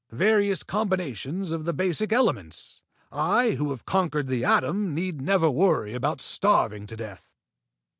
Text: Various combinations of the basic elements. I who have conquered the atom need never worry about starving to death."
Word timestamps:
Various 0.13 0.63
combinations 0.63 1.51
of 1.51 1.65
the 1.65 1.73
basic 1.73 2.11
elements. 2.11 2.81
I 3.11 3.51
who 3.51 3.69
have 3.69 3.85
conquered 3.85 4.25
the 4.29 4.43
atom 4.43 4.95
need 4.95 5.21
never 5.21 5.51
worry 5.51 5.93
about 5.93 6.21
starving 6.21 6.87
to 6.87 6.97
death." 6.97 7.29